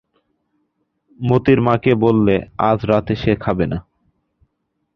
[1.19, 2.35] মোতির মাকে বললে,
[2.69, 3.77] আজ রাত্রে সে খাবে না।